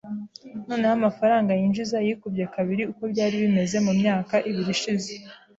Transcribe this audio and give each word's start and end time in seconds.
Noneho 0.67 0.93
amafaranga 0.99 1.51
yinjiza 1.59 1.97
yikubye 2.07 2.45
kabiri 2.55 2.83
uko 2.91 3.03
byari 3.11 3.35
bimeze 3.43 3.75
mumyaka 3.85 4.35
ibiri 4.49 4.71
ishize. 4.77 5.09